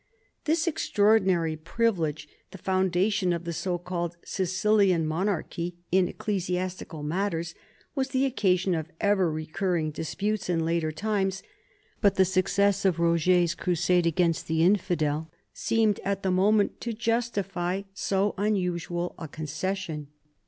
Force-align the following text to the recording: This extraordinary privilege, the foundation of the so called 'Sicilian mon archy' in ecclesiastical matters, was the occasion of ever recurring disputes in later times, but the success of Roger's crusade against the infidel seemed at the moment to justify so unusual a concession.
This 0.45 0.65
extraordinary 0.65 1.55
privilege, 1.55 2.27
the 2.49 2.57
foundation 2.57 3.31
of 3.31 3.43
the 3.43 3.53
so 3.53 3.77
called 3.77 4.17
'Sicilian 4.25 5.05
mon 5.05 5.29
archy' 5.29 5.75
in 5.91 6.07
ecclesiastical 6.07 7.03
matters, 7.03 7.53
was 7.93 8.07
the 8.09 8.25
occasion 8.25 8.73
of 8.73 8.89
ever 8.99 9.31
recurring 9.31 9.91
disputes 9.91 10.49
in 10.49 10.65
later 10.65 10.91
times, 10.91 11.43
but 12.01 12.15
the 12.15 12.25
success 12.25 12.83
of 12.83 12.97
Roger's 12.97 13.53
crusade 13.53 14.07
against 14.07 14.47
the 14.47 14.63
infidel 14.63 15.29
seemed 15.53 15.99
at 15.99 16.23
the 16.23 16.31
moment 16.31 16.81
to 16.81 16.93
justify 16.93 17.83
so 17.93 18.33
unusual 18.39 19.13
a 19.19 19.27
concession. 19.27 20.07